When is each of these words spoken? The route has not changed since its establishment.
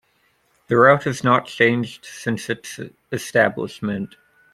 The 0.65 0.77
route 0.77 1.03
has 1.03 1.23
not 1.23 1.45
changed 1.45 2.05
since 2.05 2.49
its 2.49 2.79
establishment. 3.11 4.15